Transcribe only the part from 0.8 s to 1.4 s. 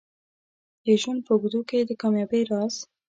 د ژوند په